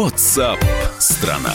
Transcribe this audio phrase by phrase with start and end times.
[0.00, 0.60] WhatsApp
[1.20, 1.52] страна.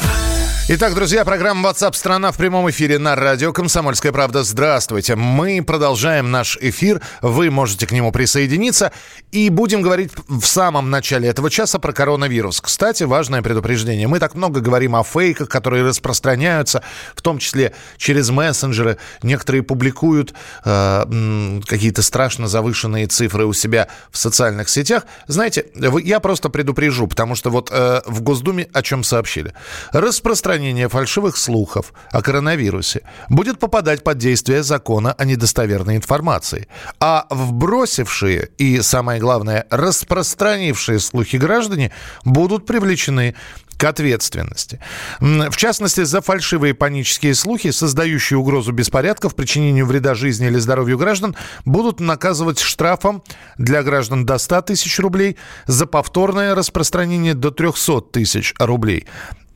[0.67, 4.43] Итак, друзья, программа WhatsApp страна в прямом эфире на радио Комсомольская правда.
[4.43, 5.15] Здравствуйте.
[5.15, 7.02] Мы продолжаем наш эфир.
[7.21, 8.91] Вы можете к нему присоединиться.
[9.31, 12.62] И будем говорить в самом начале этого часа про коронавирус.
[12.62, 14.07] Кстати, важное предупреждение.
[14.07, 16.82] Мы так много говорим о фейках, которые распространяются,
[17.16, 18.97] в том числе через мессенджеры.
[19.21, 25.04] Некоторые публикуют э, какие-то страшно завышенные цифры у себя в социальных сетях.
[25.27, 25.68] Знаете,
[26.04, 29.54] я просто предупрежу, потому что вот э, в Госдуме о чем сообщили.
[29.91, 36.68] Распространение фальшивых слухов о коронавирусе будет попадать под действие закона о недостоверной информации.
[37.00, 41.91] А вбросившие и, самое главное, распространившие слухи граждане
[42.23, 43.36] будут привлечены
[43.77, 44.80] к ответственности.
[45.20, 51.35] В частности, за фальшивые панические слухи, создающие угрозу беспорядков, причинению вреда жизни или здоровью граждан,
[51.66, 53.24] будут наказывать штрафом
[53.58, 55.38] для граждан до 100 тысяч рублей,
[55.68, 59.07] за повторное распространение до 300 тысяч рублей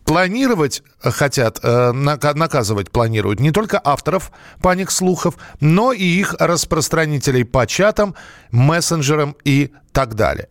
[0.09, 7.67] планировать хотят, э, наказывать планируют не только авторов паник слухов, но и их распространителей по
[7.67, 8.15] чатам,
[8.49, 10.47] мессенджерам и так далее.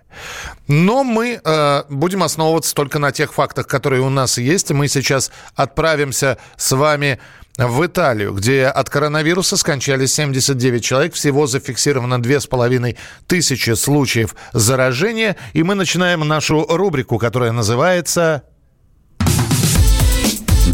[0.68, 4.70] Но мы э, будем основываться только на тех фактах, которые у нас есть.
[4.70, 7.18] Мы сейчас отправимся с вами
[7.56, 11.14] в Италию, где от коронавируса скончались 79 человек.
[11.14, 15.34] Всего зафиксировано 2500 случаев заражения.
[15.52, 18.44] И мы начинаем нашу рубрику, которая называется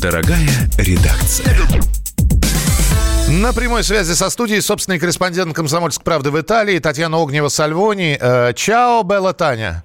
[0.04, 1.46] Дорогая редакция.
[3.26, 8.18] На прямой связи со студией собственный корреспондент «Комсомольской правды» в Италии Татьяна Огнева-Сальвони.
[8.20, 9.82] Э, чао, Белла Таня.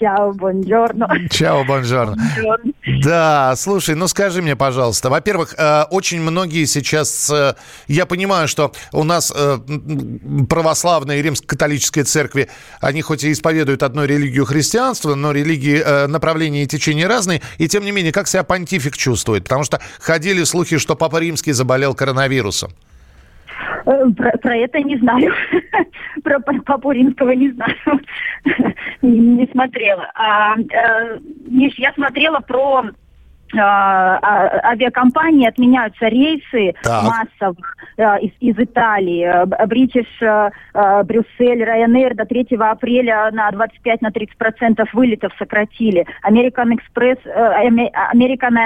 [0.00, 1.08] Чао, бонжорно.
[1.30, 2.20] Чао, бонжорно.
[2.86, 5.10] Да, слушай, ну скажи мне, пожалуйста.
[5.10, 7.28] Во-первых, э, очень многие сейчас...
[7.30, 7.56] Э,
[7.88, 9.58] я понимаю, что у нас э,
[10.48, 12.48] православная и римско-католическая церкви,
[12.80, 17.42] они хоть и исповедуют одну религию христианства, но религии, направления и течения разные.
[17.58, 19.42] И тем не менее, как себя понтифик чувствует?
[19.42, 22.72] Потому что ходили слухи, что Папа Римский заболел коронавирусом.
[23.86, 25.32] Э, про, про это не знаю.
[26.22, 27.76] про Папу Римского не знаю.
[29.02, 30.10] не, смотрела.
[30.14, 30.56] А, а,
[31.46, 32.84] Миш, я смотрела про
[33.54, 37.04] авиакомпании отменяются рейсы так.
[37.04, 37.56] массово
[37.98, 39.46] а, из, из Италии.
[39.66, 40.06] Бритиш,
[41.04, 46.06] Брюссель, Ryanair до 3 апреля на 25-30% на 30% вылетов сократили.
[46.28, 47.18] American Express,
[48.12, 48.56] American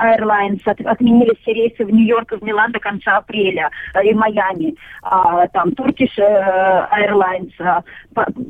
[0.00, 3.70] Airlines отменили все рейсы в Нью-Йорк и в Милан до конца апреля
[4.02, 4.74] и Майами.
[5.52, 7.52] Там Turkish Airlines.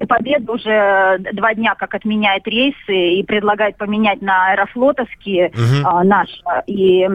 [0.09, 5.49] Победа уже два дня как отменяет рейсы и предлагает поменять на аэрофлотовские.
[5.49, 5.82] Угу uh-huh.
[5.84, 6.62] а, наша.
[6.66, 7.06] И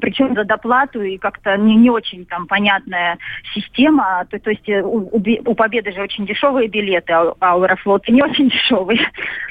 [0.00, 3.18] причем за доплату и как-то не, не очень там понятная
[3.54, 4.26] система.
[4.30, 8.12] То, то есть э, у, у Победы же очень дешевые билеты, а, а у Аэрофлота
[8.12, 9.00] не очень дешевые.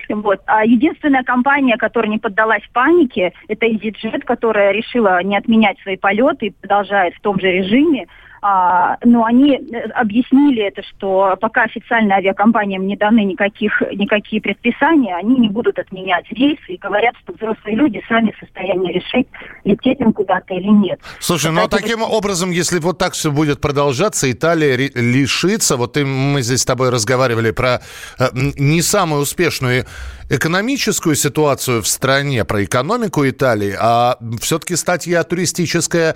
[0.10, 0.42] Вот.
[0.46, 6.48] А единственная компания, которая не поддалась панике, это EasyJet, которая решила не отменять свои полеты
[6.48, 8.08] и продолжает в том же режиме.
[8.42, 15.16] А, но они э, объяснили это, что пока официально авиакомпаниям не даны никаких, никакие предписания,
[15.16, 19.28] они не будут отменять рейсы и говорят, что взрослые люди сами в состоянии решить,
[19.64, 21.00] лететь им куда-то или нет.
[21.20, 26.04] Слушай, ну а таким образом, если вот так все будет продолжаться, Италия лишится, вот и
[26.04, 27.82] мы здесь с тобой разговаривали про
[28.18, 29.86] э, не самую успешную
[30.30, 36.16] экономическую ситуацию в стране, про экономику Италии, а все-таки статья туристическая,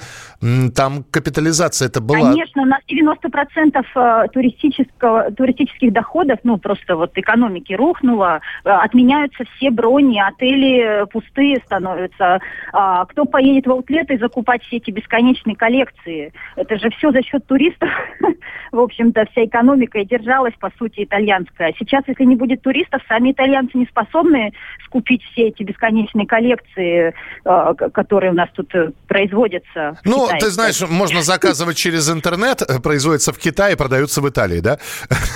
[0.76, 2.13] там капитализация это была...
[2.14, 9.44] Конечно, у нас 90% э, туристического, туристических доходов, ну, просто вот экономики рухнула, э, отменяются
[9.56, 12.40] все брони, отели пустые становятся.
[12.72, 16.34] А, кто поедет в аутлеты закупать все эти бесконечные коллекции?
[16.56, 17.90] Это же все за счет туристов.
[18.72, 21.74] В общем-то, вся экономика и держалась, по сути, итальянская.
[21.78, 24.54] Сейчас, если не будет туристов, сами итальянцы не способны
[24.86, 27.14] скупить все эти бесконечные коллекции,
[27.46, 28.72] э, которые у нас тут
[29.08, 30.00] производятся.
[30.04, 34.60] Ну, ты знаешь, можно заказывать через через интернет э, производится в Китае, продаются в Италии,
[34.60, 34.78] да?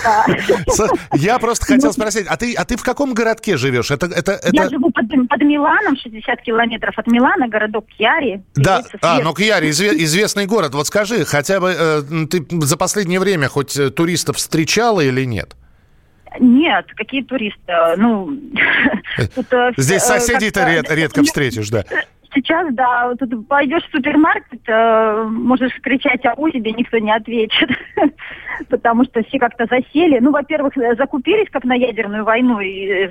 [0.03, 0.25] Да.
[1.13, 3.91] Я просто хотел спросить, а ты, а ты в каком городке живешь?
[3.91, 4.50] Это, это, это...
[4.51, 8.44] Я живу под, под Миланом, 60 километров от Милана, городок Кьяри.
[8.56, 10.74] Да, а, ну Кьяри, известный город.
[10.74, 15.56] Вот скажи, хотя бы э, ты за последнее время хоть э, туристов встречала или нет?
[16.39, 17.74] Нет, какие туристы?
[17.97, 18.38] Ну,
[19.77, 21.83] Здесь соседей-то редко встретишь, да.
[22.38, 27.69] Сейчас, да, тут пойдешь в супермаркет, э, можешь кричать ау, тебе никто не ответит,
[28.69, 30.19] потому что все как-то засели.
[30.19, 33.10] Ну, во-первых, э, закупились как на ядерную войну и э,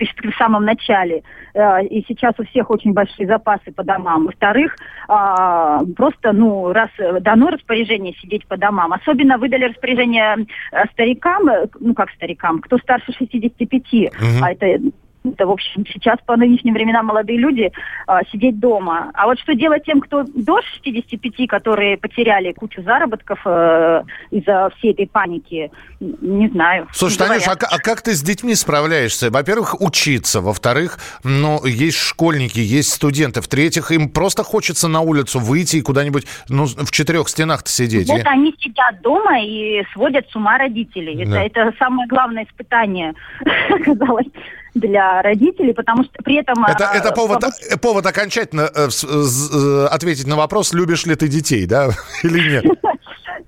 [0.00, 1.22] в самом начале.
[1.54, 4.24] Э, и сейчас у всех очень большие запасы по домам.
[4.24, 4.74] Во-вторых,
[5.06, 10.44] а, просто, ну, раз дано распоряжение сидеть по домам, особенно выдали распоряжение
[10.92, 11.48] старикам,
[11.78, 14.10] ну, как старикам, кто старше 65, угу.
[14.42, 14.90] а это
[15.24, 17.70] это, в общем, сейчас по нынешним временам молодые люди
[18.06, 19.10] а, сидеть дома.
[19.14, 24.92] А вот что делать тем, кто до 65, которые потеряли кучу заработков э, из-за всей
[24.92, 25.70] этой паники,
[26.00, 26.88] не знаю.
[26.92, 29.30] Слушай, Танюша, а, а как ты с детьми справляешься?
[29.30, 30.40] Во-первых, учиться.
[30.40, 33.42] Во-вторых, ну, есть школьники, есть студенты.
[33.42, 38.08] В-третьих, им просто хочется на улицу выйти и куда-нибудь ну, в четырех стенах-то сидеть.
[38.08, 38.30] Вот я...
[38.30, 41.26] они сидят дома и сводят с ума родителей.
[41.26, 41.42] Да.
[41.42, 43.12] Это, это самое главное испытание,
[43.68, 44.26] оказалось
[44.74, 46.64] для родителей, потому что при этом...
[46.64, 51.28] Это, это э, повод, э, повод окончательно э, э, ответить на вопрос, любишь ли ты
[51.28, 51.88] детей, да,
[52.22, 52.64] или нет?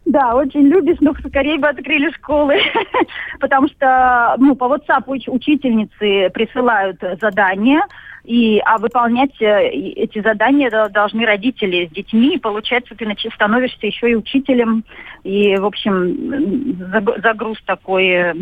[0.04, 2.56] Да, очень любишь, но скорее бы открыли школы,
[3.40, 7.82] потому что ну, по WhatsApp уч- учительницы присылают задания,
[8.24, 14.14] и, а выполнять эти задания должны родители с детьми, и получается, ты становишься еще и
[14.14, 14.84] учителем,
[15.24, 16.76] и, в общем,
[17.22, 18.34] загруз такой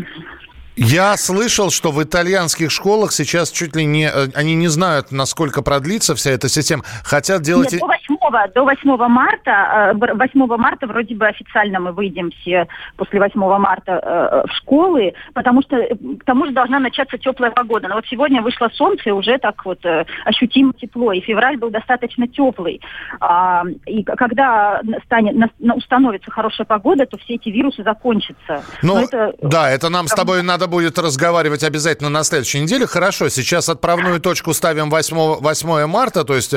[0.81, 4.09] я слышал, что в итальянских школах сейчас чуть ли не...
[4.09, 6.85] Э, они не знают, насколько продлится вся эта система.
[7.05, 7.73] Хотят делать...
[7.73, 8.17] Нет, до 8,
[8.55, 13.93] до 8 марта, 8 э, марта вроде бы официально мы выйдем все после 8 марта
[13.93, 15.77] э, в школы, потому что
[16.19, 17.89] к тому же должна начаться теплая погода.
[17.89, 19.81] Но вот сегодня вышло солнце, и уже так вот
[20.25, 22.81] ощутимо тепло, и февраль был достаточно теплый.
[23.21, 28.63] А, и когда станет, установится хорошая погода, то все эти вирусы закончатся.
[28.83, 29.35] Ну, это...
[29.43, 32.87] да, это нам с тобой надо будет разговаривать обязательно на следующей неделе.
[32.87, 36.55] Хорошо, сейчас отправную точку ставим 8, 8 марта, то есть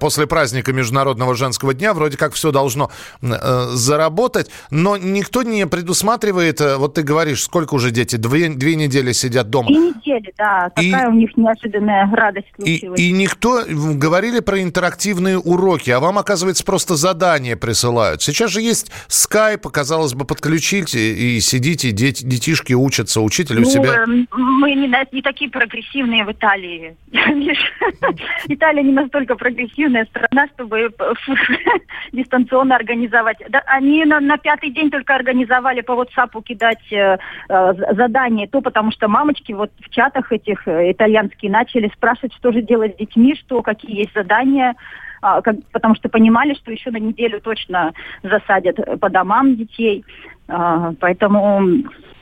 [0.00, 1.92] после праздника Международного женского дня.
[1.94, 2.90] Вроде как все должно
[3.20, 3.26] э,
[3.72, 8.16] заработать, но никто не предусматривает, э, вот ты говоришь, сколько уже дети?
[8.16, 9.68] Две, две недели сидят дома.
[9.68, 10.70] Две недели, да.
[10.74, 13.00] Такая и, у них неожиданная радость случилась.
[13.00, 18.22] И, и никто, говорили про интерактивные уроки, а вам, оказывается, просто задания присылают.
[18.22, 23.70] Сейчас же есть скайп, казалось бы, подключите и сидите, дети, детишки учатся, учитель у ну,
[23.70, 24.04] себя?
[24.04, 26.96] Эм, мы не, не такие прогрессивные в Италии.
[28.48, 30.75] Италия не настолько прогрессивная страна, чтобы
[32.12, 33.38] дистанционно организовать.
[33.48, 37.18] Да, они на, на пятый день только организовали по WhatsApp кидать э,
[37.48, 38.46] э, задания.
[38.46, 42.94] То потому что мамочки вот в чатах этих э, итальянские начали спрашивать, что же делать
[42.94, 44.74] с детьми, что, какие есть задания
[45.22, 47.92] а, как, потому что понимали, что еще на неделю точно
[48.22, 50.04] засадят по домам детей.
[50.46, 52.15] А, поэтому Э,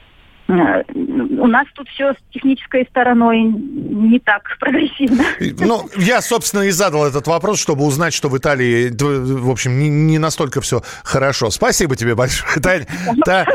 [0.46, 5.25] у нас тут все с технической стороной не так прогрессивно.
[5.41, 9.88] Ну, я, собственно, и задал этот вопрос, чтобы узнать, что в Италии, в общем, не,
[9.88, 11.50] не настолько все хорошо.
[11.50, 12.87] Спасибо тебе большое, Таня.
[13.25, 13.46] Та,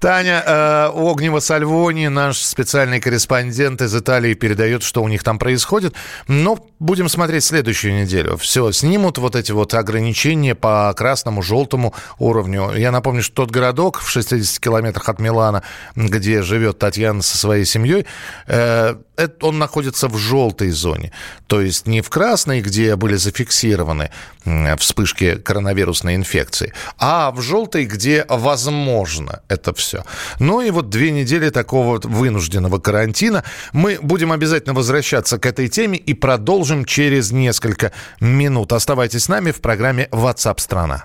[0.00, 5.94] Таня э, Огнева-Сальвони, наш специальный корреспондент из Италии, передает, что у них там происходит.
[6.28, 8.36] Но будем смотреть следующую неделю.
[8.36, 12.72] Все, снимут вот эти вот ограничения по красному, желтому уровню.
[12.76, 15.62] Я напомню, что тот городок в 60 километрах от Милана,
[15.96, 18.06] где где живет Татьяна со своей семьей,
[18.46, 18.96] э,
[19.40, 21.12] он находится в желтой зоне.
[21.46, 24.10] То есть не в красной, где были зафиксированы
[24.78, 30.04] вспышки коронавирусной инфекции, а в желтой, где возможно это все.
[30.40, 33.44] Ну и вот две недели такого вынужденного карантина.
[33.72, 38.72] Мы будем обязательно возвращаться к этой теме и продолжим через несколько минут.
[38.72, 41.04] Оставайтесь с нами в программе WhatsApp страна».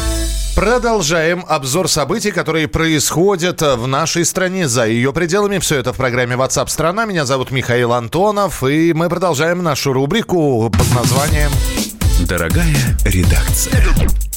[0.61, 5.57] Продолжаем обзор событий, которые происходят в нашей стране за ее пределами.
[5.57, 7.05] Все это в программе WhatsApp страна.
[7.05, 11.49] Меня зовут Михаил Антонов, и мы продолжаем нашу рубрику под названием
[12.27, 14.30] Дорогая редакция.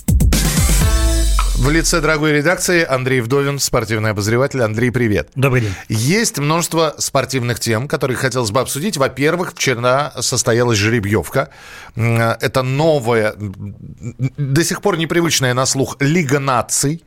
[1.64, 4.60] В лице дорогой редакции Андрей Вдовин, спортивный обозреватель.
[4.60, 5.30] Андрей, привет.
[5.34, 5.72] Добрый день.
[5.88, 8.98] Есть множество спортивных тем, которые хотелось бы обсудить.
[8.98, 11.48] Во-первых, вчера состоялась жеребьевка.
[11.96, 17.02] Это новая, до сих пор непривычная на слух Лига наций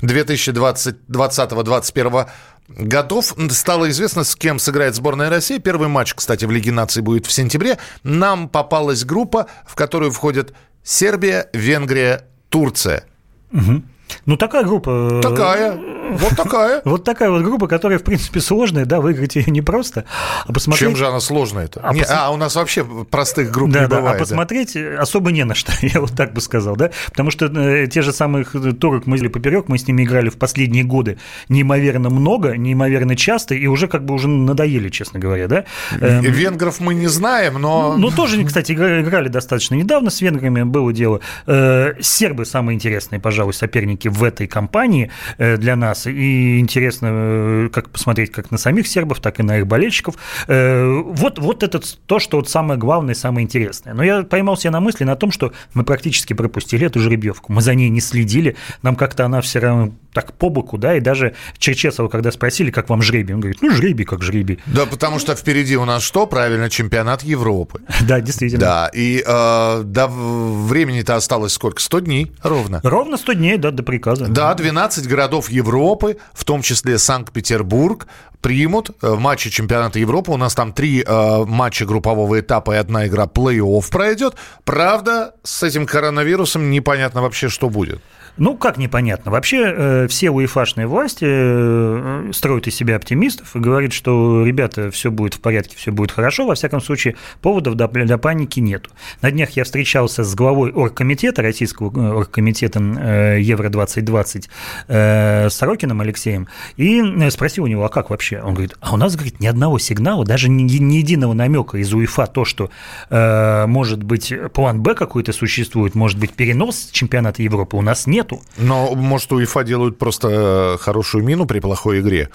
[0.00, 2.30] 2020-2021
[2.66, 3.34] годов.
[3.50, 5.58] Стало известно, с кем сыграет сборная России.
[5.58, 7.76] Первый матч, кстати, в Лиге наций будет в сентябре.
[8.04, 13.04] Нам попалась группа, в которую входят Сербия, Венгрия, Турция.
[13.52, 13.82] Угу.
[14.26, 15.18] Ну, такая группа.
[15.18, 15.78] Э, такая.
[16.10, 16.82] Вот такая.
[16.88, 20.04] Вот такая вот группа, которая, в принципе, сложная, да, выиграть ее непросто.
[20.46, 20.88] А посмотреть...
[20.88, 21.80] Чем же она сложная-то?
[21.82, 22.10] А, не, пос...
[22.10, 24.16] а, у нас вообще простых групп да, не да, бывает.
[24.16, 25.00] А посмотреть да.
[25.00, 28.12] особо не на что, я вот так бы сказал, да, потому что э, те же
[28.12, 33.16] самых турок мы взяли поперек, мы с ними играли в последние годы неимоверно много, неимоверно
[33.16, 35.64] часто, и уже как бы уже надоели, честно говоря, да.
[36.00, 36.22] Эм...
[36.22, 37.96] Венгров мы не знаем, но...
[37.96, 41.20] Ну, тоже, кстати, играли достаточно недавно с венграми, было дело.
[41.46, 47.68] Э, сербы самые интересные, пожалуй, соперники в этой кампании э, для нас, и интересно э,
[47.72, 50.14] как посмотреть как на самих сербов, так и на их болельщиков.
[50.46, 53.94] Э, вот, вот это то, что вот самое главное, самое интересное.
[53.94, 57.52] Но я поймал себя на мысли на том, что мы практически пропустили эту жеребьевку.
[57.52, 61.00] Мы за ней не следили, нам как-то она все равно так по боку, да, и
[61.00, 64.58] даже Черчесова, когда спросили, как вам жребий, он говорит, ну, жребий как жребий.
[64.66, 66.26] Да, потому что впереди у нас что?
[66.26, 67.80] Правильно, чемпионат Европы.
[68.08, 68.60] Да, действительно.
[68.60, 71.80] Да, и э, да, времени-то осталось сколько?
[71.80, 72.80] 100 дней ровно.
[72.82, 74.28] Ровно 100 дней, да, до приказа.
[74.28, 78.06] Да, 12 городов Европы, в том числе Санкт-Петербург,
[78.40, 80.30] примут э, в матче чемпионата Европы.
[80.32, 84.34] У нас там три э, матча группового этапа и одна игра плей-офф пройдет.
[84.64, 88.00] Правда, с этим коронавирусом непонятно вообще, что будет.
[88.38, 89.32] Ну, как непонятно.
[89.32, 95.10] Вообще э, все уефашные власти э, строят из себя оптимистов и говорят, что, ребята, все
[95.10, 96.46] будет в порядке, все будет хорошо.
[96.46, 98.90] Во всяком случае, поводов для, для паники нету.
[99.22, 104.48] На днях я встречался с главой оргкомитета, российского э, оргкомитета э, Евро-2020
[104.86, 108.27] э, Сорокином Алексеем и э, спросил у него, а как вообще?
[108.34, 111.92] Он говорит, а у нас, говорит, ни одного сигнала, даже ни, ни единого намека из
[111.94, 112.70] УЕФА, то, что,
[113.08, 118.18] э, может быть, план Б какой-то существует, может быть, перенос чемпионата Европы, у нас нет
[118.18, 118.42] нету.
[118.56, 122.28] Но, может, УЕФА делают просто э, хорошую мину при плохой игре?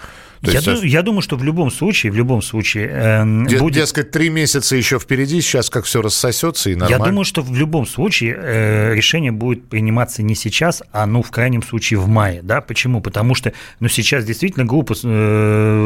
[0.44, 3.60] То я, есть, ду- я думаю, что в любом случае, в любом случае э, Д-
[3.60, 3.76] будет...
[3.76, 7.04] Дескать, три месяца еще впереди, сейчас как все рассосется и нормально.
[7.04, 11.32] Я думаю, что в любом случае э, решение будет приниматься не сейчас, а, ну, в
[11.32, 13.00] крайнем случае, в мае, да, почему?
[13.00, 15.83] Потому что, ну, сейчас действительно глупо э,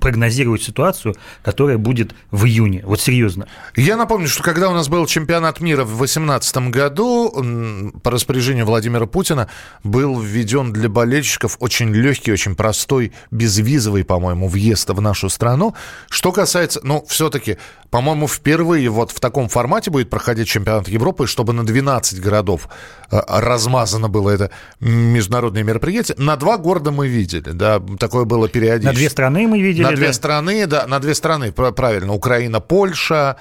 [0.00, 3.46] прогнозировать ситуацию, которая будет в июне, вот серьезно.
[3.76, 9.06] Я напомню, что когда у нас был чемпионат мира в 2018 году, по распоряжению Владимира
[9.06, 9.48] Путина
[9.82, 15.74] был введен для болельщиков очень легкий, очень простой, безвизовый по-моему, въезд в нашу страну.
[16.08, 17.58] Что касается, ну, все-таки,
[17.94, 22.68] по-моему, впервые вот в таком формате будет проходить чемпионат Европы, чтобы на 12 городов
[23.12, 26.16] э, размазано было это международное мероприятие.
[26.18, 28.92] На два города мы видели, да, такое было периодически.
[28.92, 29.84] На две страны мы видели.
[29.84, 29.96] На да?
[29.96, 32.14] две страны, да, на две страны, правильно.
[32.14, 33.36] Украина, Польша,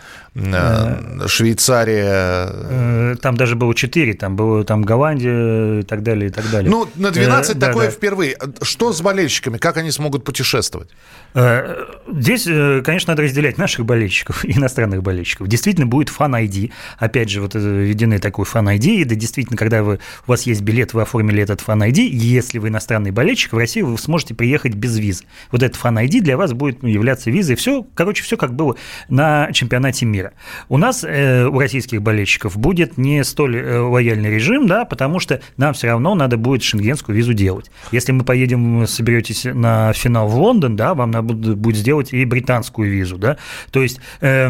[1.28, 2.50] Швейцария.
[2.52, 6.72] Э, там даже было четыре, там было там Голландия и так далее, и так далее.
[6.72, 7.96] Ну, на 12 такое да, да.
[7.96, 8.38] впервые.
[8.62, 9.58] Что с болельщиками?
[9.58, 10.90] Как они смогут путешествовать?
[11.36, 15.48] Э, здесь, э, конечно, надо разделять наших болельщиков и иностранных болельщиков.
[15.48, 16.72] Действительно, будет фан-ID.
[16.98, 18.86] Опять же, вот э, введены такой фан-ID.
[18.86, 22.70] И да, действительно, когда вы, у вас есть билет, вы оформили этот фан-ID, если вы
[22.70, 25.26] иностранный болельщик, в Россию вы сможете приехать без визы.
[25.52, 27.56] Вот этот фан-ID для вас будет являться визой.
[27.56, 28.76] Все, короче, все как было
[29.10, 30.23] на чемпионате мира.
[30.70, 35.88] У нас, у российских болельщиков, будет не столь лояльный режим, да, потому что нам все
[35.88, 37.72] равно надо будет шенгенскую визу делать.
[37.92, 42.90] Если мы поедем, соберетесь на финал в Лондон, да, вам надо будет сделать и британскую
[42.90, 43.38] визу, да.
[43.72, 44.50] То есть э,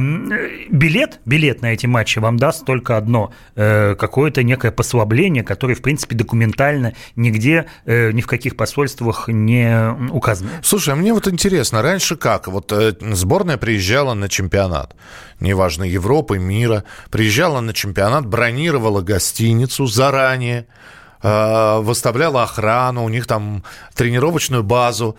[0.69, 5.81] билет, билет на эти матчи вам даст только одно э, какое-то некое послабление, которое, в
[5.81, 10.49] принципе, документально нигде, э, ни в каких посольствах не указано.
[10.61, 12.47] Слушай, а мне вот интересно, раньше как?
[12.47, 14.95] Вот э, сборная приезжала на чемпионат,
[15.43, 20.65] неважно, Европы, мира, приезжала на чемпионат, бронировала гостиницу заранее,
[21.21, 25.17] э, выставляла охрану, у них там тренировочную базу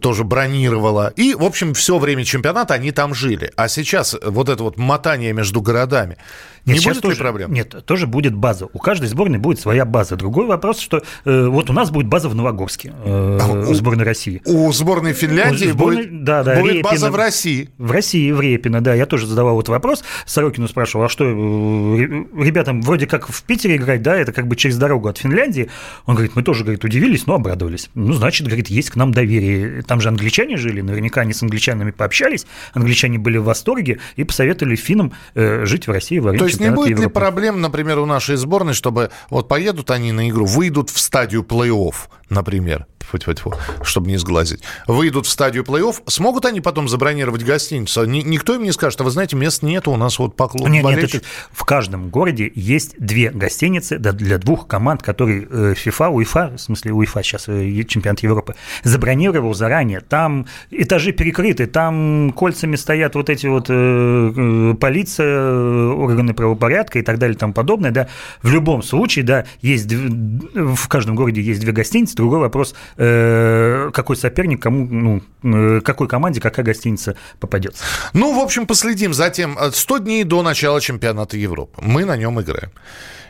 [0.00, 1.12] тоже бронировала.
[1.16, 3.52] И, в общем, все время чемпионата они там жили.
[3.56, 6.16] А сейчас вот это вот мотание между городами,
[6.64, 7.52] нет, не будет тоже, ли проблем?
[7.52, 8.68] Нет, тоже будет база.
[8.72, 10.16] У каждой сборной будет своя база.
[10.16, 14.04] Другой вопрос, что э, вот у нас будет база в Новогорске, э, а, у сборной
[14.04, 14.40] России.
[14.44, 17.70] У сборной Финляндии у сборной, будет, да, да, будет Репина, база в России.
[17.78, 18.94] В России, в Репино, да.
[18.94, 20.04] Я тоже задавал этот вопрос.
[20.24, 24.54] Сорокину спрашивал, а что, э, ребятам вроде как в Питере играть, да, это как бы
[24.54, 25.68] через дорогу от Финляндии.
[26.06, 27.90] Он говорит, мы тоже, говорит, удивились, но обрадовались.
[27.94, 31.42] Ну, значит, говорит, есть к нам доверие Лагере, там же англичане жили, наверняка они с
[31.42, 36.38] англичанами пообщались, англичане были в восторге и посоветовали финнам э, жить в России во время
[36.38, 37.08] То есть не будет Европы.
[37.08, 41.42] ли проблем, например, у нашей сборной, чтобы вот поедут они на игру, выйдут в стадию
[41.42, 41.94] плей-офф,
[42.28, 48.04] например, тьфу-тьфу-тьфу, чтобы не сглазить, выйдут в стадию плей-офф, смогут они потом забронировать гостиницу?
[48.04, 50.82] Ни- никто им не скажет, а вы знаете, мест нет, у нас вот поклон Нет,
[50.82, 51.22] нет, болельщик».
[51.22, 56.58] это в каждом городе есть две гостиницы для двух команд, которые э, FIFA, УЕФА, в
[56.58, 60.00] смысле УЕФА сейчас э, чемпионат Европы, забронировал заранее.
[60.00, 67.02] Там этажи перекрыты, там кольцами стоят вот эти вот э, э, полиция, органы правопорядка и
[67.02, 67.90] так далее и тому подобное.
[67.90, 68.08] Да.
[68.42, 72.16] В любом случае, да, есть в каждом городе есть две гостиницы.
[72.16, 77.84] Другой вопрос, э, какой соперник, кому, ну, э, какой команде какая гостиница попадется.
[78.12, 81.80] Ну, в общем, последим за тем, э, 100 дней до начала чемпионата Европы.
[81.82, 82.70] Мы на нем играем.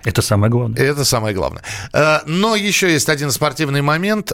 [0.05, 0.83] Это самое главное.
[0.83, 1.63] Это самое главное.
[1.93, 4.33] Э, Но еще есть один спортивный момент.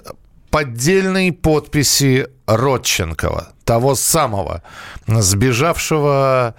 [0.50, 4.62] Поддельные подписи Родченкова, того самого
[5.06, 6.54] сбежавшего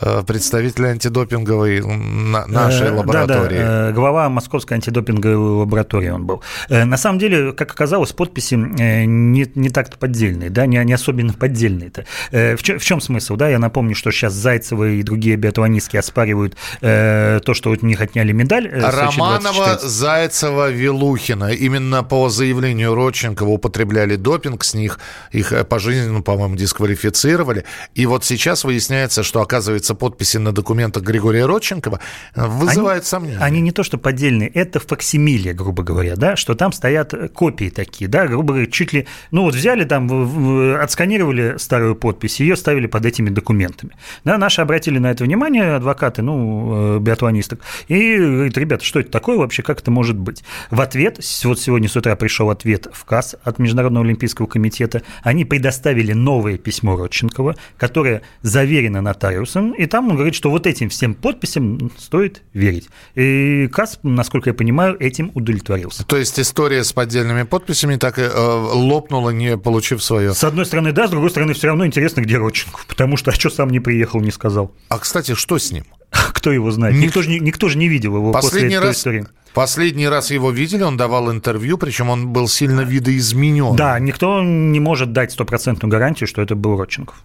[0.00, 3.58] э, представителя антидопинговой на- нашей Э, лаборатории.
[3.58, 6.42] Да, да, э, глава Московской антидопинговой лаборатории он был.
[6.68, 12.04] На самом деле, как оказалось, подписи не, не так-то поддельные, да, не, не особенно поддельные-то.
[12.30, 13.36] В чем, в чем смысл?
[13.36, 18.32] Да, я напомню, что сейчас Зайцева и другие биатлонистки оспаривают то, что у них отняли
[18.32, 18.70] медаль.
[18.70, 19.88] Сочи Романова, 24.
[19.88, 21.52] Зайцева, Вилухина.
[21.52, 24.98] Именно по заявлению Родченкова употребляли допинг, с них
[25.32, 27.64] их пожизненно, по-моему, дисквалифицировали.
[27.94, 32.00] И вот сейчас выясняется, что, оказывается, подписи на документах Григория Родченкова
[32.34, 33.38] э, вызывают сомнения.
[33.40, 38.08] Они не то что поддельные, это факсимилия, грубо говоря, да, что там стоят копии такие,
[38.08, 43.06] да, грубо говоря, чуть ли, ну вот взяли там, отсканировали старую подпись, ее ставили под
[43.06, 43.92] этими документами.
[44.24, 49.10] Да, наши обратили на это внимание, адвокаты, ну, э, биатлонисток, и говорит, ребята, что это
[49.10, 50.42] такое вообще, как это может быть?
[50.70, 55.44] В ответ, вот сегодня с утра пришел ответ в КАС от Международного олимпийского комитета, они
[55.44, 61.14] предоставили новое письмо Родченкова, которое заверено нотариусом, и там он говорит, что вот этим всем
[61.14, 62.88] подписям стоит верить.
[63.14, 66.04] И КАС, насколько я понимаю, этим удовлетворился.
[66.04, 70.34] То есть история с поддельными подписями так и э, лопнула, не получив свое.
[70.34, 73.34] С одной стороны, да, с другой стороны, все равно интересно, где Родченков, потому что а
[73.34, 74.72] что сам не приехал, не сказал.
[74.88, 75.84] А, кстати, что с ним?
[76.10, 76.94] Кто его знает?
[76.96, 79.26] Ник- Никто же, никто же не видел его Последний после этой раз, истории.
[79.54, 83.76] последний раз его видели, он давал интервью, причем он был сильно видоизменен.
[83.76, 87.16] Да, никто не может дать стопроцентную гарантию, что это был Родченков.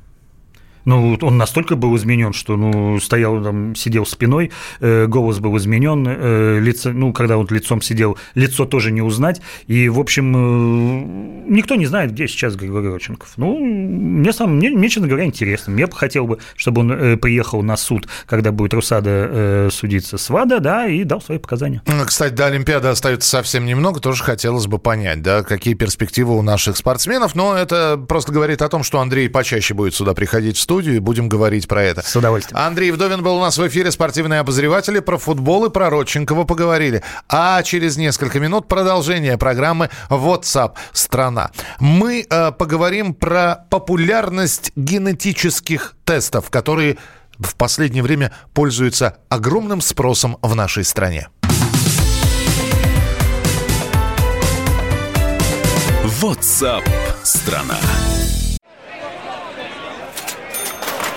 [0.86, 6.06] Ну, он настолько был изменен, что ну, стоял там, сидел спиной, э, голос был изменен,
[6.08, 9.42] э, лицо, ну, когда он лицом сидел, лицо тоже не узнать.
[9.68, 13.34] И, в общем, э, никто не знает, где сейчас Григорий Родченков.
[13.38, 15.78] Ну, мне, сам, мне, мне, честно говоря, интересно.
[15.78, 20.18] Я бы хотел бы, чтобы он э, приехал на суд, когда будет Русада э, судиться
[20.18, 21.82] с ВАДА, да, и дал свои показания.
[21.88, 26.42] Ну, Кстати, до Олимпиады остается совсем немного, тоже хотелось бы понять, да, какие перспективы у
[26.42, 30.60] наших спортсменов, но это просто говорит о том, что Андрей почаще будет сюда приходить в
[30.60, 32.02] студию, и будем говорить про это.
[32.02, 32.60] С удовольствием.
[32.60, 35.00] Андрей Вдовин был у нас в эфире «Спортивные обозреватели».
[35.00, 37.04] Про футбол и про Родченкова поговорили.
[37.30, 41.52] А через несколько минут продолжение программы WhatsApp страна».
[41.80, 46.98] Мы э, поговорим про популярность генетических тестов, которые
[47.38, 51.28] в последнее время пользуются огромным спросом в нашей стране.
[56.22, 56.88] WhatsApp
[57.24, 57.78] страна.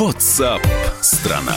[0.00, 0.60] WhatsApp
[1.02, 1.54] страна.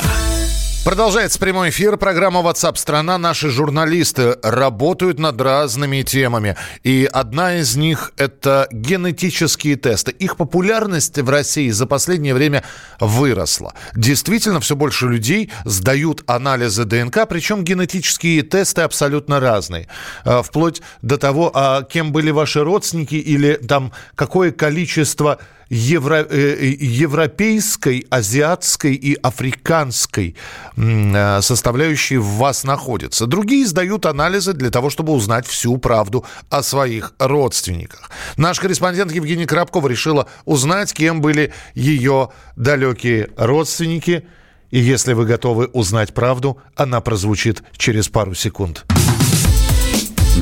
[0.86, 1.97] Продолжается прямой эфир.
[1.97, 3.17] Программа WhatsApp страна.
[3.17, 6.56] Наши журналисты работают над разными темами.
[6.84, 10.12] И одна из них– это генетические тесты.
[10.12, 12.63] Их популярность в России за последнее время
[13.00, 13.73] выросла.
[13.95, 19.88] Действительно, все больше людей сдают анализы ДНК, причем генетические тесты абсолютно разные.
[20.26, 26.75] Э, Вплоть до того, а кем были ваши родственники или там какое количество евро, э,
[26.80, 30.36] европейской, азиатской и африканской
[30.75, 33.25] э, составляющей в вас находится.
[33.25, 38.10] Другие сдают анализы для того, чтобы узнать всю правду о своих родственниках.
[38.38, 44.25] Наш корреспондент Евгений Коробкова решила узнать, кем были ее далекие родственники.
[44.69, 48.86] И если вы готовы узнать правду, она прозвучит через пару секунд.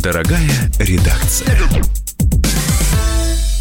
[0.02, 2.05] Дорогая редакция.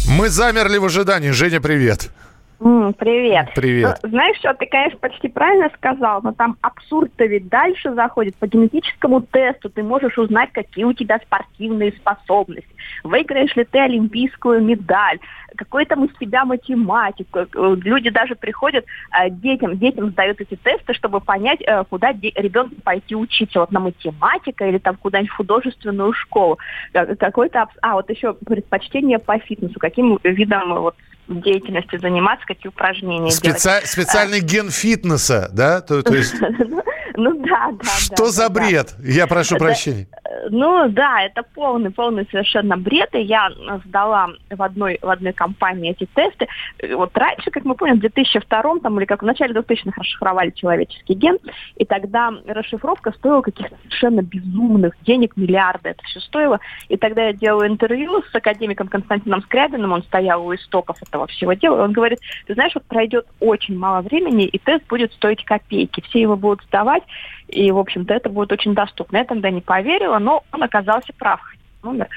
[0.07, 1.31] Мы замерли в ожидании.
[1.31, 2.11] Женя, привет.
[2.59, 3.49] Привет.
[3.55, 3.99] Привет.
[4.03, 8.35] Ну, знаешь что, ты, конечно, почти правильно сказал, но там абсурд-то ведь дальше заходит.
[8.37, 12.67] По генетическому тесту ты можешь узнать, какие у тебя спортивные способности.
[13.03, 15.19] Выиграешь ли ты олимпийскую медаль,
[15.57, 17.27] какой там из тебя математик.
[17.35, 17.45] Э,
[17.83, 23.15] Люди даже приходят, э, детям, детям сдают эти тесты, чтобы понять, э, куда ребенку пойти
[23.15, 23.59] учиться.
[23.59, 26.57] Вот на математика или там куда-нибудь в художественную школу.
[26.93, 27.63] Как- Какой-то...
[27.63, 29.79] абс- А, вот еще предпочтение по фитнесу.
[29.79, 30.95] Каким видом э, вот
[31.27, 33.57] деятельности заниматься, какие упражнения делать.
[33.57, 35.81] Спеца- Специальный ген фитнеса, да?
[35.81, 36.35] То, то есть,
[37.15, 37.89] Ну да, да.
[37.97, 38.93] что за бред?
[39.03, 40.07] Я прошу прощения.
[40.49, 43.09] Ну да, это полный, полный совершенно бред.
[43.13, 43.49] И я
[43.85, 46.47] сдала в одной, в одной компании эти тесты.
[46.95, 51.13] Вот раньше, как мы помним, в 2002 там, или как в начале 2000-х расшифровали человеческий
[51.13, 51.37] ген,
[51.75, 56.59] и тогда расшифровка стоила каких-то совершенно безумных денег, миллиарды это все стоило.
[56.89, 61.53] И тогда я делала интервью с академиком Константином Скрябиным, он стоял у истоков этого всего
[61.53, 65.43] дела, и он говорит, ты знаешь, вот пройдет очень мало времени, и тест будет стоить
[65.43, 66.01] копейки.
[66.01, 67.03] Все его будут сдавать,
[67.47, 69.17] и, в общем-то, это будет очень доступно.
[69.17, 71.39] Я тогда не поверила, но он оказался прав.
[71.83, 72.07] Номер.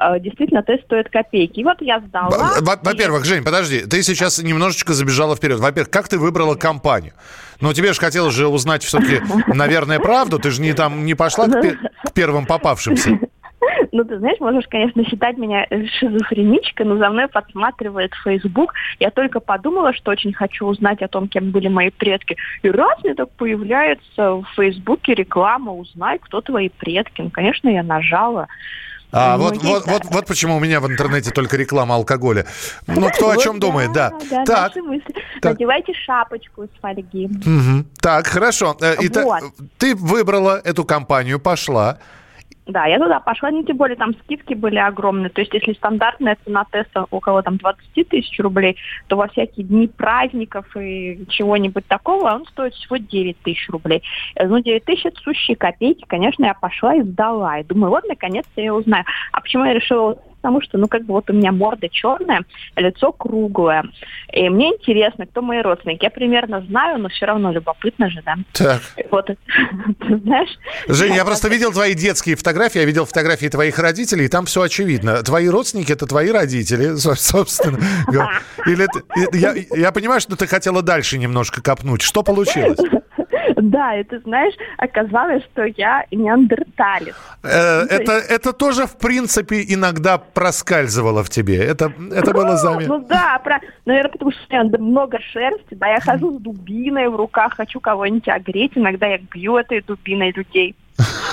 [0.00, 1.58] Э, Действительно, тест стоит копейки.
[1.60, 2.28] И вот я сдала.
[2.60, 5.58] Во- Во-первых, Жень, подожди, ты сейчас немножечко забежала вперед.
[5.58, 7.12] Во-первых, как ты выбрала компанию?
[7.60, 10.38] Ну, тебе же хотелось же узнать все-таки, наверное, правду.
[10.38, 13.18] Ты же не там не пошла к, пе- к первым попавшимся.
[13.96, 15.66] Ну, ты знаешь, можешь, конечно, считать меня
[15.98, 18.74] шизофреничкой, но за мной подсматривает Facebook.
[19.00, 22.36] Я только подумала, что очень хочу узнать о том, кем были мои предки.
[22.62, 27.22] И раз мне так появляется в Фейсбуке реклама «Узнай, кто твои предки».
[27.22, 28.48] Ну, конечно, я нажала.
[29.12, 32.44] А Ну, вот, вот, вот, вот почему у меня в интернете только реклама алкоголя.
[32.86, 34.12] Ну, кто о чем думает, да.
[34.44, 34.74] Так.
[35.42, 37.30] Надевайте шапочку из фольги.
[38.02, 38.76] так, хорошо.
[38.82, 39.44] Э, итак.
[39.78, 41.98] Ты выбрала эту компанию, пошла.
[42.66, 45.30] Да, я туда пошла, ну, тем более там скидки были огромные.
[45.30, 48.76] То есть, если стандартная цена теста около там 20 тысяч рублей,
[49.06, 54.02] то во всякие дни праздников и чего-нибудь такого он стоит всего 9 тысяч рублей.
[54.34, 56.04] Э, Ну, 9 тысяч это сущие копейки.
[56.08, 57.60] Конечно, я пошла и сдала.
[57.60, 59.04] И думаю, вот, наконец-то я узнаю.
[59.30, 62.44] А почему я решила потому что, ну, как бы вот у меня морда черная,
[62.76, 63.82] лицо круглое.
[64.32, 66.04] И мне интересно, кто мои родственники.
[66.04, 68.36] Я примерно знаю, но все равно любопытно же, да.
[68.52, 68.80] Так.
[69.10, 70.50] Вот, ты знаешь...
[70.86, 74.62] Жень, я просто видел твои детские фотографии, я видел фотографии твоих родителей, и там все
[74.62, 75.20] очевидно.
[75.24, 77.78] Твои родственники это твои родители, со- собственно.
[78.66, 78.86] Или
[79.76, 82.02] я понимаю, что ты хотела дальше немножко копнуть.
[82.02, 82.78] Что получилось?
[83.56, 87.14] Да, и ты знаешь, оказалось, что я неандерталец.
[87.42, 91.56] Э, Ну, то Это, это тоже, в принципе, иногда проскальзывало в тебе.
[91.64, 92.98] Это, это было Ну, заметно.
[92.98, 93.60] Ну да, про...
[93.86, 97.80] наверное, потому что у меня много шерсти, да, я хожу с дубиной в руках, хочу
[97.80, 100.76] кого-нибудь огреть, иногда я бью этой дубиной людей.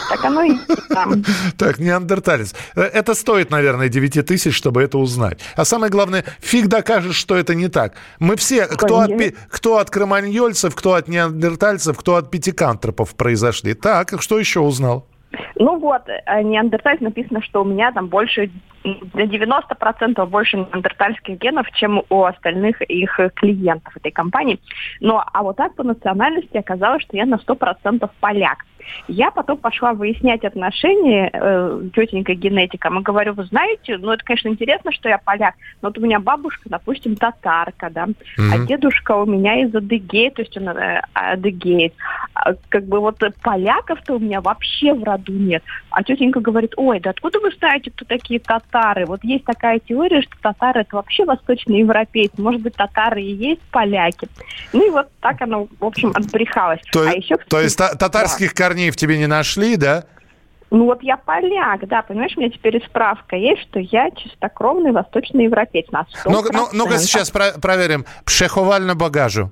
[0.09, 0.53] Так оно и
[0.89, 1.23] там.
[1.57, 2.53] Так, неандерталец.
[2.75, 5.39] Э, Это стоит, наверное, 9 тысяч, чтобы это узнать.
[5.55, 7.93] А самое главное, фиг докажешь, что это не так.
[8.19, 9.11] Мы все, кто от,
[9.49, 13.73] кто от кроманьольцев, кто от неандертальцев, кто от пятикантропов произошли.
[13.73, 15.05] Так, что еще узнал?
[15.55, 18.51] Ну вот, э, неандерталец написано, что у меня там больше,
[18.83, 24.59] на 90% больше неандертальских генов, чем у остальных их э, клиентов этой компании.
[24.99, 28.65] Но, а вот так по национальности оказалось, что я на 100% поляк.
[29.07, 34.47] Я потом пошла выяснять отношения э, тетенькой генетиком и говорю, вы знаете, ну это, конечно,
[34.49, 38.65] интересно, что я поляк, но вот у меня бабушка, допустим, татарка, да, а Мгм.
[38.67, 41.93] дедушка у меня из Адыгеи, то есть он э, адыгеец.
[42.33, 45.63] А, Как бы вот поляков-то у меня вообще в роду нет.
[45.89, 49.05] А тетенька говорит, ой, да откуда вы знаете, кто такие татары?
[49.05, 52.41] Вот есть такая теория, что татары это вообще восточные европейцы.
[52.41, 54.27] Может быть, татары и есть поляки.
[54.71, 56.81] Ну и вот так оно, в общем, отбрехалось.
[56.91, 60.05] То, а еще, то есть та- татарских корней в тебе не нашли, да?
[60.71, 65.43] ну вот я поляк, да, понимаешь, у меня теперь справка есть, что я чистокровный восточный
[65.43, 66.05] европеец на 100%.
[66.25, 68.05] Ну, ну, ну-ка сейчас про- проверим.
[68.25, 69.51] Пшеховально багажу.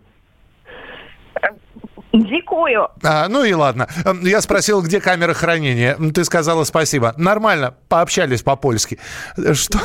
[2.11, 2.87] Дикую.
[3.03, 3.87] А, ну и ладно.
[4.03, 5.95] Эм, Я спросил, где камера хранения.
[6.13, 7.13] Ты сказала спасибо.
[7.17, 8.97] Нормально, пообщались по-польски.
[9.37, 9.79] Э, Что?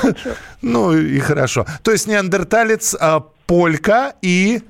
[0.62, 1.66] Ну и хорошо.
[1.85, 4.62] То есть неандерталец, а, полька и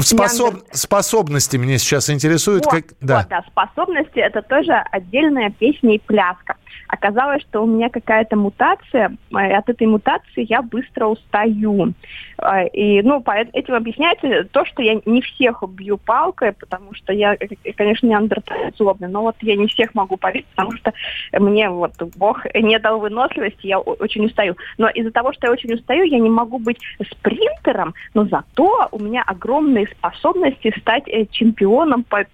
[0.00, 0.54] способ...
[0.54, 2.64] Неандер- способности меня сейчас интересуют.
[2.66, 2.84] Вот, как...
[3.00, 3.18] да.
[3.18, 6.56] вот, да, способности это тоже отдельная песня и пляска.
[6.88, 11.92] Оказалось, что у меня какая-то мутация, э, и от этой мутации я быстро устаю.
[12.38, 17.12] Э, И, ну, эт- этим объясняется то, что я не всех убью палкой, потому что
[17.12, 20.92] я, э, конечно, неандерталец злобный, но вот я не всех могу победить, потому что
[21.32, 24.56] мне вот Бог не дал выносливости, я очень устаю.
[24.78, 26.78] Но из-за того, что я очень устаю, я не могу быть
[27.10, 32.24] спринтером, но зато у меня огромные способности стать э, чемпионом по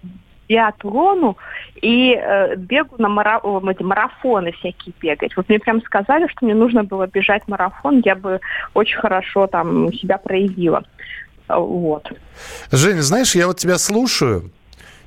[0.47, 1.37] биатлону
[1.81, 3.41] и э, бегу на мара...
[3.69, 5.35] эти марафоны всякие бегать.
[5.35, 8.39] Вот мне прям сказали, что мне нужно было бежать марафон, я бы
[8.73, 10.83] очень хорошо там себя проявила.
[11.47, 12.11] Вот.
[12.71, 14.51] Женя, знаешь, я вот тебя слушаю,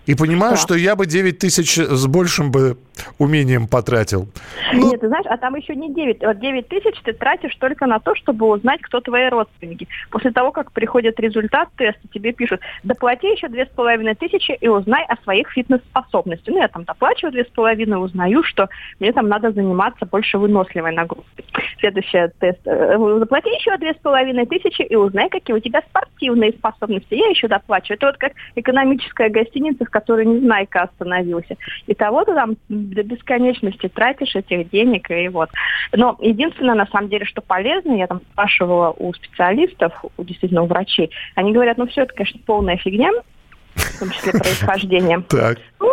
[0.07, 0.61] и понимаю, да.
[0.61, 2.79] что я бы 9 тысяч с большим бы
[3.19, 4.29] умением потратил.
[4.73, 4.91] Ну...
[4.91, 6.23] Нет, ты знаешь, а там еще не 9.
[6.23, 9.89] Вот 9 тысяч ты тратишь только на то, чтобы узнать, кто твои родственники.
[10.11, 14.69] После того, как приходит результат теста, тебе пишут, доплати еще две с половиной тысячи и
[14.69, 16.55] узнай о своих фитнес-способностях.
[16.55, 18.69] Ну, я там доплачиваю две с половиной, узнаю, что
[19.01, 21.45] мне там надо заниматься больше выносливой нагрузкой.
[21.79, 22.61] Следующий тест.
[22.65, 27.15] Заплати э, еще две с половиной тысячи и узнай, какие у тебя спортивные способности.
[27.15, 27.97] Я еще доплачиваю.
[27.97, 31.57] Это вот как экономическая гостиница, в которой Незнайка остановился.
[31.87, 32.57] И того ты там
[32.95, 35.51] до бесконечности тратишь этих денег и вот.
[35.93, 40.67] Но единственное, на самом деле, что полезно, я там спрашивала у специалистов, у действительно у
[40.67, 43.11] врачей, они говорят, ну все это, конечно, полная фигня,
[43.75, 45.23] в том числе происхождением.
[45.25, 45.59] Так.
[45.81, 45.89] Ну,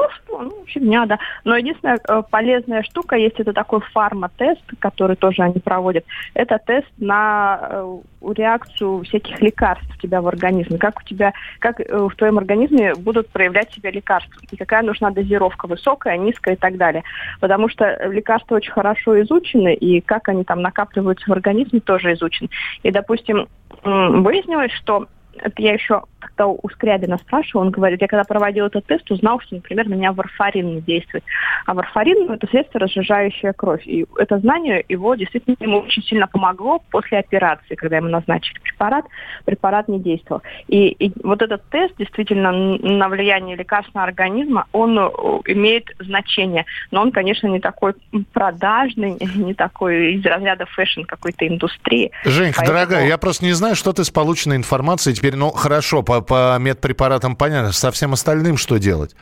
[0.67, 1.19] фигня, да.
[1.43, 6.05] Но единственная э, полезная штука есть, это такой фармотест, который тоже они проводят.
[6.33, 7.97] Это тест на э,
[8.35, 10.77] реакцию всяких лекарств у тебя в организме.
[10.77, 14.41] Как у тебя, как э, в твоем организме будут проявлять себя лекарства.
[14.51, 17.03] И какая нужна дозировка, высокая, низкая и так далее.
[17.39, 22.49] Потому что лекарства очень хорошо изучены, и как они там накапливаются в организме, тоже изучен.
[22.83, 23.47] И, допустим,
[23.83, 28.85] выяснилось, что это я еще как-то у Скрябина спрашивала, он говорит, я когда проводил этот
[28.85, 31.23] тест, узнал, что, например, на меня варфарин не действует.
[31.65, 33.85] А варфарин ну,– это средство, разжижающее кровь.
[33.85, 39.05] И это знание его действительно ему очень сильно помогло после операции, когда ему назначили препарат,
[39.45, 40.41] препарат не действовал.
[40.67, 45.09] И, и вот этот тест действительно на влияние лекарств на организм, он э,
[45.47, 46.65] имеет значение.
[46.91, 47.93] Но он, конечно, не такой
[48.31, 52.11] продажный, не такой из разряда fashion какой-то индустрии.
[52.23, 52.77] Женька, Поэтому...
[52.77, 56.57] дорогая, я просто не знаю, что ты с полученной информацией теперь, ну, хорошо, по, по
[56.59, 59.15] медпрепаратам понятно, со всем остальным что делать?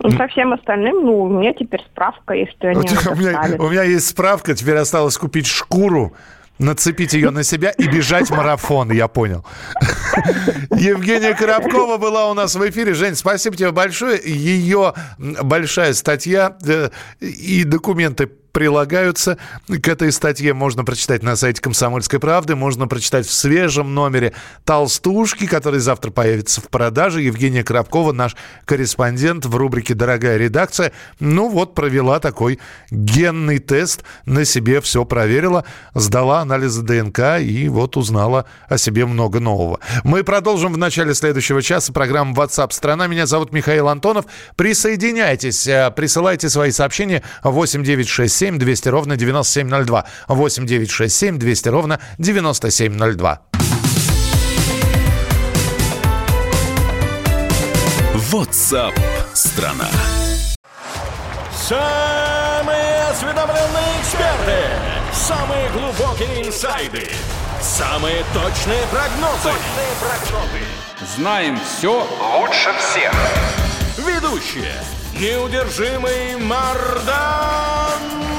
[0.00, 3.84] Ну, со всем остальным, ну, у меня теперь справка что они у, меня, у меня
[3.84, 6.14] есть справка, теперь осталось купить шкуру,
[6.58, 9.46] нацепить ее на себя и бежать марафон, я понял.
[10.72, 12.94] Евгения Коробкова была у нас в эфире.
[12.94, 14.20] Жень, спасибо тебе большое.
[14.20, 19.36] Ее большая статья э, и документы прилагаются
[19.66, 20.54] к этой статье.
[20.54, 24.32] Можно прочитать на сайте «Комсомольской правды», можно прочитать в свежем номере
[24.64, 27.20] «Толстушки», который завтра появится в продаже.
[27.20, 30.92] Евгения Коробкова, наш корреспондент в рубрике «Дорогая редакция».
[31.18, 32.60] Ну вот, провела такой
[32.92, 35.64] генный тест, на себе все проверила,
[35.94, 39.80] сдала анализы ДНК и вот узнала о себе много нового.
[40.04, 43.08] Мы продолжим в начале следующего часа программу WhatsApp страна».
[43.08, 44.26] Меня зовут Михаил Антонов.
[44.54, 50.04] Присоединяйтесь, э, присылайте свои сообщения 8967 967 200 ровно 9702.
[50.28, 53.40] 8 967 200 ровно 9702.
[58.32, 58.94] WhatsApp
[59.32, 59.88] страна.
[61.52, 64.58] Самые осведомленные эксперты,
[65.12, 67.08] самые глубокие инсайды,
[67.60, 69.44] самые точные прогнозы.
[69.44, 70.64] Точные прогнозы.
[71.16, 72.06] Знаем все
[72.38, 73.14] лучше всех.
[73.98, 74.74] Ведущие.
[75.18, 78.23] Неудержимый Мардан